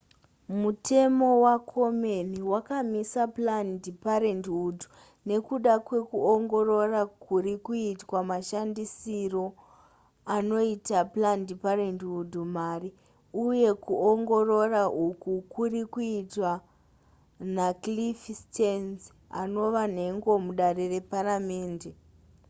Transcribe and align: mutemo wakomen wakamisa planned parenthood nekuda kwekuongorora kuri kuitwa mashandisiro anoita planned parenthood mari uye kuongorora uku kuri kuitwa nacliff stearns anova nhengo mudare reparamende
mutemo 0.61 1.29
wakomen 1.45 2.27
wakamisa 2.51 3.23
planned 3.35 3.83
parenthood 4.05 4.79
nekuda 5.29 5.73
kwekuongorora 5.87 7.01
kuri 7.25 7.53
kuitwa 7.65 8.19
mashandisiro 8.31 9.45
anoita 10.35 10.99
planned 11.13 11.49
parenthood 11.63 12.31
mari 12.57 12.89
uye 13.47 13.69
kuongorora 13.85 14.81
uku 15.07 15.33
kuri 15.53 15.81
kuitwa 15.93 16.51
nacliff 17.55 18.21
stearns 18.41 19.01
anova 19.41 19.83
nhengo 19.95 20.31
mudare 20.45 20.85
reparamende 20.95 21.89